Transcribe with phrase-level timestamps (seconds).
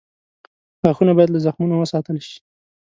[0.81, 2.37] غاښونه باید له زخمونو وساتل شي.